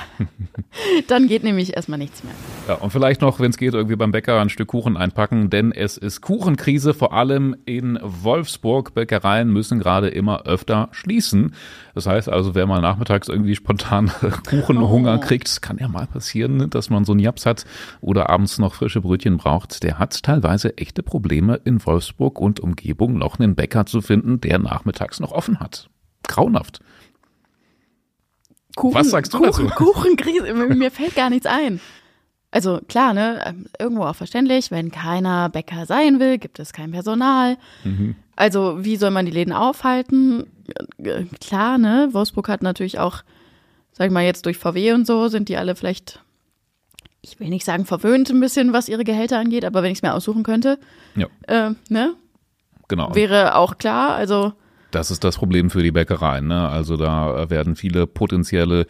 dann 1.11 1.26
geht 1.26 1.42
nämlich 1.42 1.76
erstmal 1.76 1.99
nichts 1.99 2.23
mehr. 2.23 2.33
Ja, 2.69 2.75
und 2.75 2.90
vielleicht 2.90 3.21
noch, 3.21 3.40
wenn 3.40 3.50
es 3.50 3.57
geht, 3.57 3.75
irgendwie 3.75 3.97
beim 3.97 4.12
Bäcker 4.12 4.40
ein 4.40 4.49
Stück 4.49 4.69
Kuchen 4.69 4.97
einpacken, 4.97 5.50
denn 5.50 5.73
es 5.73 5.97
ist 5.97 6.21
Kuchenkrise, 6.21 6.95
vor 6.95 7.12
allem 7.12 7.57
in 7.64 7.99
Wolfsburg. 8.02 8.95
Bäckereien 8.95 9.52
müssen 9.52 9.81
gerade 9.81 10.09
immer 10.09 10.47
öfter 10.47 10.88
schließen. 10.92 11.54
Das 11.95 12.07
heißt 12.07 12.28
also, 12.28 12.54
wer 12.54 12.66
mal 12.66 12.81
nachmittags 12.81 13.28
irgendwie 13.28 13.57
spontan 13.57 14.11
Kuchenhunger 14.49 15.16
oh. 15.16 15.26
kriegt, 15.26 15.61
kann 15.61 15.78
ja 15.78 15.88
mal 15.88 16.07
passieren, 16.07 16.71
dass 16.71 16.88
man 16.88 17.04
so 17.04 17.12
einen 17.12 17.21
Japs 17.21 17.45
hat 17.45 17.64
oder 18.00 18.31
abends 18.31 18.59
noch 18.59 18.75
frische 18.75 19.00
Brötchen 19.00 19.37
braucht. 19.37 19.83
Der 19.83 19.99
hat 19.99 20.23
teilweise 20.23 20.78
echte 20.78 21.02
Probleme 21.02 21.61
in 21.64 21.85
Wolfsburg 21.85 22.40
und 22.40 22.61
Umgebung 22.61 23.19
noch 23.19 23.38
einen 23.38 23.57
Bäcker 23.57 23.87
zu 23.87 24.00
finden, 24.00 24.40
der 24.40 24.59
nachmittags 24.59 25.19
noch 25.21 25.33
offen 25.33 25.59
hat. 25.59 25.88
grauenhaft. 26.28 26.81
Kuchen, 28.76 28.94
Was 28.94 29.10
sagst 29.10 29.32
du 29.34 29.38
Kuchen, 29.38 29.68
dazu? 29.68 29.84
Kuchenkrise, 29.84 30.52
mir 30.54 30.90
fällt 30.90 31.14
gar 31.14 31.30
nichts 31.30 31.46
ein. 31.46 31.80
Also 32.50 32.80
klar, 32.86 33.14
ne, 33.14 33.40
ähm, 33.46 33.66
irgendwo 33.78 34.04
auch 34.04 34.14
verständlich, 34.16 34.70
wenn 34.70 34.90
keiner 34.90 35.48
Bäcker 35.48 35.86
sein 35.86 36.20
will, 36.20 36.36
gibt 36.38 36.58
es 36.58 36.72
kein 36.74 36.90
Personal. 36.92 37.56
Mhm. 37.84 38.14
Also 38.36 38.84
wie 38.84 38.96
soll 38.96 39.10
man 39.10 39.24
die 39.24 39.32
Läden 39.32 39.52
aufhalten? 39.54 40.46
Äh, 40.98 41.24
Klar, 41.40 41.78
ne, 41.78 42.08
Wolfsburg 42.12 42.48
hat 42.50 42.62
natürlich 42.62 42.98
auch, 42.98 43.22
sag 43.92 44.06
ich 44.06 44.12
mal 44.12 44.24
jetzt 44.24 44.44
durch 44.46 44.58
VW 44.58 44.92
und 44.92 45.06
so, 45.06 45.28
sind 45.28 45.48
die 45.48 45.56
alle 45.56 45.74
vielleicht, 45.76 46.20
ich 47.22 47.40
will 47.40 47.48
nicht 47.48 47.64
sagen 47.64 47.86
verwöhnt 47.86 48.28
ein 48.30 48.40
bisschen, 48.40 48.72
was 48.74 48.88
ihre 48.90 49.04
Gehälter 49.04 49.38
angeht, 49.38 49.64
aber 49.64 49.82
wenn 49.82 49.92
ich 49.92 49.98
es 49.98 50.02
mir 50.02 50.12
aussuchen 50.14 50.42
könnte, 50.42 50.78
Ja, 51.14 51.28
äh, 51.46 51.70
ne, 51.88 52.14
genau. 52.88 53.14
wäre 53.14 53.54
auch 53.56 53.78
klar, 53.78 54.14
also 54.14 54.52
Das 54.92 55.11
ist 55.11 55.25
das 55.25 55.37
Problem 55.38 55.70
für 55.70 55.82
die 55.82 55.90
Bäckereien. 55.90 56.46
Ne? 56.46 56.68
Also 56.68 56.96
da 56.96 57.50
werden 57.50 57.75
viele 57.76 58.06
potenzielle 58.06 58.87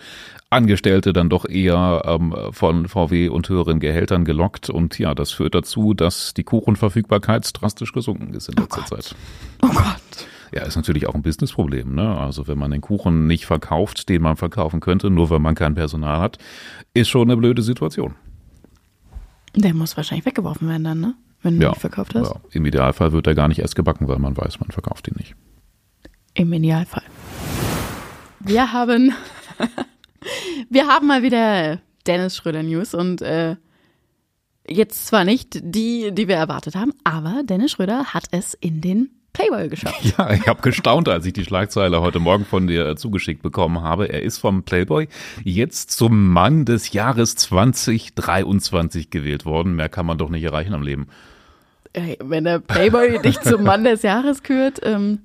Angestellte 0.51 1.13
dann 1.15 1.31
doch 1.31 1.49
eher 1.49 2.03
ähm, 2.05 2.35
von 2.51 2.89
VW 2.89 3.29
und 3.29 3.49
höheren 3.49 3.81
Gehältern 3.81 4.25
gelockt. 4.27 4.69
Und 4.69 4.99
ja, 4.99 5.15
das 5.15 5.31
führt 5.31 5.55
dazu, 5.55 5.95
dass 5.95 6.35
die 6.35 6.45
Kuchenverfügbarkeit 6.45 7.49
drastisch 7.55 7.93
gesunken 7.93 8.35
ist 8.35 8.49
in 8.49 8.57
letzter 8.57 8.85
Zeit. 8.85 9.15
oh 9.63 9.69
Gott. 9.69 10.27
Ja, 10.55 10.65
ist 10.65 10.77
natürlich 10.77 11.07
auch 11.07 11.15
ein 11.15 11.23
Businessproblem. 11.23 11.95
Ne? 11.95 12.19
Also 12.19 12.47
wenn 12.47 12.59
man 12.59 12.71
den 12.73 12.83
Kuchen 12.83 13.27
nicht 13.27 13.47
verkauft, 13.47 14.09
den 14.11 14.21
man 14.21 14.37
verkaufen 14.37 14.81
könnte, 14.81 15.09
nur 15.09 15.31
weil 15.31 15.39
man 15.39 15.55
kein 15.55 15.75
Personal 15.75 16.19
hat, 16.21 16.37
ist 16.93 17.09
schon 17.09 17.31
eine 17.31 17.39
blöde 17.39 17.63
Situation. 17.63 18.17
Der 19.57 19.73
muss 19.73 19.97
wahrscheinlich 19.97 20.27
weggeworfen 20.27 20.69
werden 20.69 20.85
dann, 20.85 21.01
ne? 21.01 21.15
Wenn 21.43 21.57
du 21.59 21.63
Ja, 21.65 21.71
nicht 21.71 21.81
verkauft 21.81 22.15
hast. 22.15 22.29
ja. 22.35 22.41
Im 22.53 22.67
Idealfall 22.67 23.13
wird 23.13 23.27
er 23.27 23.35
gar 23.35 23.49
nicht 23.49 23.59
erst 23.61 23.77
gebacken, 23.77 24.09
weil 24.09 24.19
man 24.19 24.37
weiß, 24.37 24.61
man 24.61 24.71
verkauft 24.71 25.09
ihn 25.09 25.15
nicht. 25.19 25.35
Im 26.35 26.53
Idealfall. 26.53 27.03
Wir 28.41 28.73
haben, 28.73 29.13
wir 30.71 30.87
haben 30.87 31.07
mal 31.07 31.23
wieder 31.23 31.81
Dennis 32.07 32.37
Schröder 32.37 32.63
News 32.63 32.95
und 32.95 33.23
äh, 33.23 33.57
jetzt 34.67 35.07
zwar 35.07 35.25
nicht 35.25 35.61
die, 35.63 36.11
die 36.13 36.29
wir 36.29 36.37
erwartet 36.37 36.75
haben, 36.75 36.93
aber 37.05 37.43
Dennis 37.45 37.73
Schröder 37.73 38.15
hat 38.15 38.25
es 38.31 38.55
in 38.55 38.81
den 38.81 39.11
Playboy 39.33 39.69
geschafft. 39.69 40.15
Ja, 40.19 40.31
ich 40.33 40.47
habe 40.47 40.63
gestaunt, 40.63 41.09
als 41.09 41.25
ich 41.27 41.33
die 41.33 41.45
Schlagzeile 41.45 42.01
heute 42.01 42.19
Morgen 42.19 42.45
von 42.45 42.67
dir 42.67 42.87
äh, 42.87 42.97
zugeschickt 42.97 43.43
bekommen 43.43 43.83
habe. 43.83 44.09
Er 44.09 44.23
ist 44.23 44.39
vom 44.39 44.63
Playboy 44.63 45.09
jetzt 45.45 45.91
zum 45.91 46.29
Mann 46.29 46.65
des 46.65 46.93
Jahres 46.93 47.37
2023 47.37 49.11
gewählt 49.11 49.45
worden. 49.45 49.75
Mehr 49.75 49.89
kann 49.89 50.07
man 50.07 50.19
doch 50.19 50.29
nicht 50.29 50.45
erreichen 50.45 50.75
am 50.75 50.83
Leben. 50.83 51.09
Ey, 51.95 52.19
Wenn 52.23 52.45
der 52.45 52.59
Playboy 52.59 53.21
dich 53.21 53.41
zum 53.41 53.63
Mann 53.65 53.85
des 53.85 54.03
Jahres 54.03 54.43
kürt, 54.43 54.81
ähm, 54.83 55.21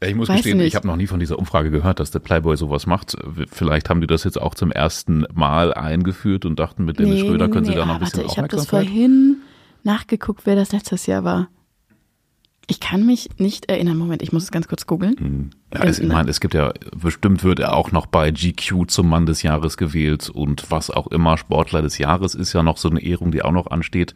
Ich 0.00 0.14
muss 0.14 0.28
Weiß 0.28 0.36
gestehen, 0.36 0.58
nicht. 0.58 0.68
ich 0.68 0.76
habe 0.76 0.86
noch 0.86 0.96
nie 0.96 1.08
von 1.08 1.18
dieser 1.18 1.38
Umfrage 1.38 1.70
gehört, 1.70 1.98
dass 1.98 2.12
der 2.12 2.20
Playboy 2.20 2.56
sowas 2.56 2.86
macht. 2.86 3.16
Vielleicht 3.50 3.90
haben 3.90 4.00
die 4.00 4.06
das 4.06 4.22
jetzt 4.22 4.40
auch 4.40 4.54
zum 4.54 4.70
ersten 4.70 5.24
Mal 5.34 5.74
eingeführt 5.74 6.44
und 6.44 6.58
dachten, 6.58 6.84
mit 6.84 7.00
Dennis 7.00 7.20
Schröder 7.20 7.48
können 7.48 7.64
sie 7.64 7.74
da 7.74 7.84
noch 7.84 7.96
ein 7.96 8.02
ah, 8.02 8.04
bisschen 8.04 8.22
warte, 8.22 8.32
ich 8.32 8.38
habe 8.38 8.48
das 8.48 8.66
vorhin 8.66 9.38
nachgeguckt, 9.82 10.42
wer 10.44 10.54
das 10.54 10.70
letztes 10.70 11.06
Jahr 11.06 11.24
war. 11.24 11.48
Ich 12.70 12.80
kann 12.80 13.06
mich 13.06 13.30
nicht 13.38 13.70
erinnern. 13.70 13.96
Moment, 13.96 14.22
ich 14.22 14.30
muss 14.30 14.44
es 14.44 14.50
ganz 14.50 14.68
kurz 14.68 14.86
googeln. 14.86 15.50
Ja, 15.72 15.84
es, 15.84 15.98
ich 15.98 16.06
meine, 16.06 16.28
es 16.28 16.38
gibt 16.38 16.52
ja, 16.52 16.72
bestimmt 16.94 17.42
wird 17.42 17.60
er 17.60 17.74
auch 17.74 17.92
noch 17.92 18.06
bei 18.06 18.30
GQ 18.30 18.88
zum 18.88 19.08
Mann 19.08 19.24
des 19.24 19.42
Jahres 19.42 19.78
gewählt 19.78 20.28
und 20.28 20.70
was 20.70 20.90
auch 20.90 21.06
immer, 21.06 21.38
Sportler 21.38 21.80
des 21.80 21.96
Jahres 21.96 22.34
ist 22.34 22.52
ja 22.52 22.62
noch 22.62 22.76
so 22.76 22.90
eine 22.90 23.02
Ehrung, 23.02 23.32
die 23.32 23.42
auch 23.42 23.52
noch 23.52 23.68
ansteht. 23.68 24.14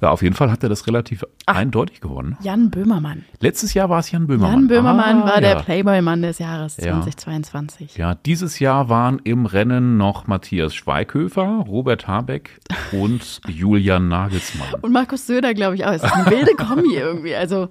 Ja, 0.00 0.10
auf 0.10 0.22
jeden 0.22 0.34
Fall 0.34 0.50
hat 0.50 0.62
er 0.62 0.68
das 0.68 0.86
relativ 0.86 1.24
eindeutig 1.46 2.00
gewonnen. 2.00 2.36
Jan 2.42 2.70
Böhmermann. 2.70 3.24
Letztes 3.40 3.74
Jahr 3.74 3.88
war 3.88 4.00
es 4.00 4.10
Jan 4.10 4.26
Böhmermann. 4.26 4.52
Jan 4.60 4.68
Böhmermann 4.68 5.22
Ah, 5.22 5.26
war 5.26 5.40
der 5.40 5.50
ja. 5.56 5.62
Playboy-Mann 5.62 6.22
des 6.22 6.38
Jahres 6.38 6.76
Ja. 6.78 7.00
2022. 7.00 7.96
Ja, 7.96 8.14
dieses 8.14 8.58
Jahr 8.58 8.88
waren 8.88 9.20
im 9.24 9.46
Rennen 9.46 9.96
noch 9.96 10.26
Matthias 10.26 10.74
Schweighöfer, 10.74 11.64
Robert 11.66 12.06
Habeck 12.06 12.60
und 12.92 13.40
Julian 13.48 14.08
Nagelsmann. 14.08 14.68
Und 14.82 14.92
Markus 14.92 15.26
Söder, 15.26 15.54
glaube 15.54 15.76
ich, 15.76 15.84
auch. 15.86 15.92
Es 15.92 16.02
ist 16.02 16.12
eine 16.12 16.30
wilde 16.30 16.54
Kombi 16.56 16.94
irgendwie. 16.96 17.34
Also 17.34 17.68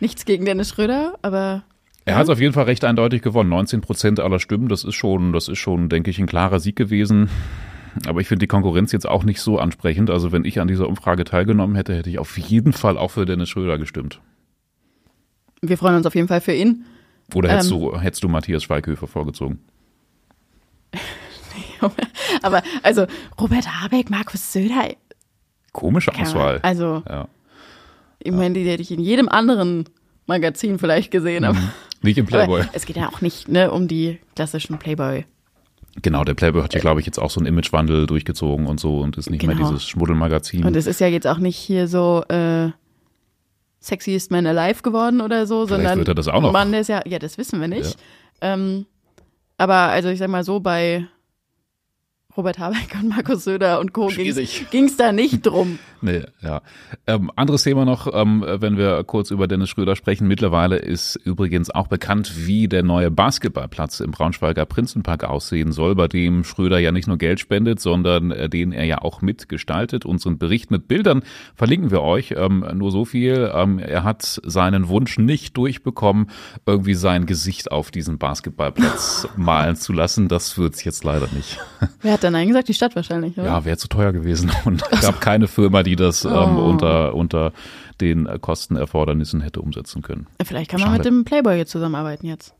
nichts 0.00 0.24
gegen 0.24 0.44
Dennis 0.44 0.70
Schröder, 0.70 1.14
aber 1.22 1.62
Er 2.04 2.16
hat 2.16 2.24
es 2.24 2.28
auf 2.30 2.40
jeden 2.40 2.52
Fall 2.54 2.64
recht 2.64 2.84
eindeutig 2.84 3.22
gewonnen. 3.22 3.50
19 3.50 3.80
Prozent 3.82 4.18
aller 4.20 4.40
Stimmen, 4.40 4.68
das 4.68 4.82
ist 4.84 4.94
schon, 4.96 5.32
das 5.32 5.48
ist 5.48 5.58
schon, 5.58 5.88
denke 5.88 6.10
ich, 6.10 6.18
ein 6.18 6.26
klarer 6.26 6.58
Sieg 6.60 6.74
gewesen. 6.76 7.28
Aber 8.06 8.20
ich 8.20 8.28
finde 8.28 8.40
die 8.44 8.48
Konkurrenz 8.48 8.92
jetzt 8.92 9.06
auch 9.08 9.24
nicht 9.24 9.40
so 9.40 9.58
ansprechend. 9.58 10.10
Also 10.10 10.32
wenn 10.32 10.44
ich 10.44 10.60
an 10.60 10.68
dieser 10.68 10.88
Umfrage 10.88 11.24
teilgenommen 11.24 11.74
hätte, 11.76 11.94
hätte 11.94 12.10
ich 12.10 12.18
auf 12.18 12.38
jeden 12.38 12.72
Fall 12.72 12.96
auch 12.98 13.10
für 13.10 13.26
Dennis 13.26 13.48
Schröder 13.50 13.78
gestimmt. 13.78 14.20
wir 15.60 15.76
freuen 15.78 15.96
uns 15.96 16.06
auf 16.06 16.14
jeden 16.14 16.28
Fall 16.28 16.40
für 16.40 16.54
ihn. 16.54 16.84
Oder 17.34 17.50
hättest, 17.50 17.70
Ähm. 17.72 17.78
du, 17.80 17.98
hättest 18.00 18.22
du 18.24 18.28
Matthias 18.28 18.62
Schweighöfer 18.64 19.06
vorgezogen? 19.06 19.60
Aber 22.42 22.62
also 22.82 23.06
Robert 23.40 23.66
Habeck, 23.82 24.10
Markus 24.10 24.52
Söder, 24.52 24.90
Komische 25.72 26.12
Auswahl. 26.14 26.60
also 26.62 27.02
Ja. 27.08 27.28
ich 28.18 28.32
meine, 28.32 28.54
die 28.54 28.68
hätte 28.68 28.82
ich 28.82 28.90
in 28.90 29.00
jedem 29.00 29.28
anderen 29.28 29.84
Magazin 30.26 30.78
vielleicht 30.78 31.10
gesehen. 31.10 31.44
Aber, 31.44 31.58
Nicht 32.02 32.18
im 32.18 32.24
Mhm. 32.26 32.28
Playboy. 32.28 32.64
es 32.72 32.86
geht 32.86 32.96
ja 32.96 33.08
auch 33.08 33.20
nicht 33.20 33.48
ne, 33.48 33.70
um 33.70 33.88
die 33.88 34.18
klassischen 34.36 34.78
Playboy. 34.78 35.24
Genau, 36.00 36.24
der 36.24 36.34
Playboy 36.34 36.62
hat 36.62 36.72
ja, 36.72 36.80
glaube 36.80 37.00
ich, 37.00 37.06
jetzt 37.06 37.18
auch 37.18 37.30
so 37.30 37.38
einen 37.38 37.46
Imagewandel 37.46 38.06
durchgezogen 38.06 38.66
und 38.66 38.80
so 38.80 39.00
und 39.00 39.18
ist 39.18 39.28
nicht 39.28 39.46
mehr 39.46 39.54
Genau. 39.54 39.68
dieses 39.68 39.86
Schmuddelmagazin. 39.86 40.64
Und 40.64 40.74
es 40.74 40.86
ist 40.86 41.00
ja 41.00 41.06
jetzt 41.06 41.26
auch 41.26 41.36
nicht 41.38 41.56
hier 41.56 41.86
so 41.86 42.24
äh, 42.28 42.70
Sexiest 43.80 44.30
Man 44.30 44.46
Alive 44.46 44.82
geworden 44.82 45.20
oder 45.20 45.46
so, 45.46 45.66
sondern 45.66 45.98
wird 45.98 46.08
er 46.08 46.14
das 46.14 46.28
auch 46.28 46.40
noch. 46.40 46.52
Mann, 46.52 46.72
ist 46.72 46.88
ja, 46.88 47.02
ja, 47.06 47.18
das 47.18 47.36
wissen 47.36 47.60
wir 47.60 47.68
nicht. 47.68 47.96
Ähm, 48.40 48.86
aber 49.58 49.74
also 49.74 50.08
ich 50.08 50.18
sag 50.18 50.28
mal 50.28 50.44
so, 50.44 50.60
bei 50.60 51.06
Robert 52.36 52.58
Habeck 52.58 52.94
und 53.00 53.10
Markus 53.10 53.44
Söder 53.44 53.78
und 53.80 53.92
Co. 53.92 54.06
Ging 54.06 54.84
es 54.84 54.96
da 54.96 55.12
nicht 55.12 55.42
drum. 55.46 55.78
Nee, 56.04 56.24
ja. 56.42 56.62
Ähm, 57.06 57.30
anderes 57.36 57.62
Thema 57.62 57.84
noch, 57.84 58.12
ähm, 58.12 58.44
wenn 58.44 58.76
wir 58.76 59.04
kurz 59.04 59.30
über 59.30 59.46
Dennis 59.46 59.68
Schröder 59.68 59.94
sprechen. 59.94 60.26
Mittlerweile 60.26 60.76
ist 60.76 61.14
übrigens 61.14 61.70
auch 61.70 61.86
bekannt, 61.86 62.44
wie 62.44 62.66
der 62.66 62.82
neue 62.82 63.12
Basketballplatz 63.12 64.00
im 64.00 64.10
Braunschweiger 64.10 64.66
Prinzenpark 64.66 65.22
aussehen 65.22 65.70
soll, 65.70 65.94
bei 65.94 66.08
dem 66.08 66.42
Schröder 66.42 66.80
ja 66.80 66.90
nicht 66.90 67.06
nur 67.06 67.18
Geld 67.18 67.38
spendet, 67.38 67.78
sondern 67.78 68.32
äh, 68.32 68.48
den 68.48 68.72
er 68.72 68.84
ja 68.84 68.98
auch 68.98 69.22
mitgestaltet. 69.22 70.04
Unseren 70.04 70.38
Bericht 70.38 70.72
mit 70.72 70.88
Bildern 70.88 71.22
verlinken 71.54 71.92
wir 71.92 72.02
euch. 72.02 72.34
Ähm, 72.36 72.66
nur 72.74 72.90
so 72.90 73.04
viel. 73.04 73.52
Ähm, 73.54 73.78
er 73.78 74.02
hat 74.02 74.40
seinen 74.42 74.88
Wunsch 74.88 75.18
nicht 75.18 75.56
durchbekommen, 75.56 76.30
irgendwie 76.66 76.94
sein 76.94 77.26
Gesicht 77.26 77.70
auf 77.70 77.92
diesen 77.92 78.18
Basketballplatz 78.18 79.28
malen 79.36 79.76
zu 79.76 79.92
lassen. 79.92 80.26
Das 80.26 80.58
wird's 80.58 80.82
jetzt 80.82 81.04
leider 81.04 81.28
nicht. 81.32 81.60
Hat 82.22 82.24
dann 82.28 82.32
Nein 82.34 82.48
gesagt? 82.48 82.68
Die 82.68 82.74
Stadt 82.74 82.94
wahrscheinlich, 82.94 83.36
oder? 83.36 83.46
Ja, 83.46 83.64
wäre 83.64 83.76
zu 83.76 83.88
teuer 83.88 84.12
gewesen. 84.12 84.52
Und 84.64 84.82
es 84.92 85.00
gab 85.02 85.20
keine 85.20 85.48
Firma, 85.48 85.82
die 85.82 85.96
das 85.96 86.24
ähm, 86.24 86.32
Oh. 86.56 86.68
unter, 86.68 87.14
unter 87.14 87.52
den 88.00 88.28
Kostenerfordernissen 88.40 89.40
hätte 89.40 89.60
umsetzen 89.60 90.02
können. 90.02 90.26
Vielleicht 90.44 90.70
kann 90.70 90.80
man 90.80 90.90
Schade. 90.90 90.98
mit 90.98 91.06
dem 91.06 91.24
Playboy 91.24 91.56
jetzt 91.56 91.70
zusammenarbeiten 91.72 92.26
jetzt. 92.26 92.54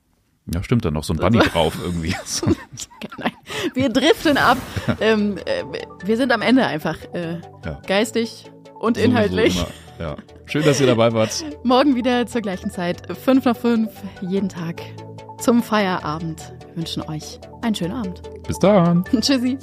Ja, 0.52 0.62
stimmt, 0.64 0.84
dann 0.84 0.94
noch 0.94 1.04
so 1.04 1.12
ein 1.14 1.18
Bunny 1.18 1.38
drauf 1.52 1.76
irgendwie. 1.84 2.14
So. 2.24 2.46
Nein, 3.18 3.32
wir 3.74 3.88
driften 3.90 4.36
ab. 4.36 4.58
ähm, 5.00 5.36
äh, 5.44 5.62
wir 6.04 6.16
sind 6.16 6.32
am 6.32 6.42
Ende 6.42 6.66
einfach 6.66 6.96
äh, 7.14 7.38
Ja. 7.64 7.80
geistig 7.86 8.50
und 8.80 8.96
inhaltlich. 8.98 9.54
Sowieso 9.54 9.70
immer. 9.98 10.08
Ja. 10.08 10.16
Schön, 10.46 10.64
dass 10.64 10.80
ihr 10.80 10.88
dabei 10.88 11.12
wart. 11.12 11.44
Morgen 11.62 11.94
wieder 11.94 12.26
zur 12.26 12.40
gleichen 12.40 12.70
Zeit. 12.70 13.02
5 13.16 13.44
nach 13.44 13.56
5, 13.56 13.90
jeden 14.22 14.48
Tag 14.48 14.82
zum 15.38 15.62
Feierabend. 15.62 16.52
Wir 16.72 16.78
wünschen 16.78 17.02
euch 17.02 17.38
einen 17.60 17.74
schönen 17.74 17.92
Abend. 17.92 18.22
Bis 18.46 18.58
dann. 18.58 19.04
Tschüssi. 19.20 19.58